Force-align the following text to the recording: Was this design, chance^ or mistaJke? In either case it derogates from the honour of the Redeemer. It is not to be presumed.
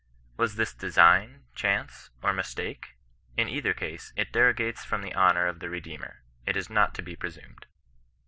Was 0.35 0.55
this 0.55 0.73
design, 0.73 1.43
chance^ 1.55 2.09
or 2.23 2.33
mistaJke? 2.33 2.85
In 3.37 3.47
either 3.47 3.75
case 3.75 4.13
it 4.15 4.31
derogates 4.31 4.79
from 4.83 5.03
the 5.03 5.13
honour 5.13 5.45
of 5.45 5.59
the 5.59 5.69
Redeemer. 5.69 6.23
It 6.43 6.57
is 6.57 6.71
not 6.71 6.95
to 6.95 7.03
be 7.03 7.15
presumed. 7.15 7.67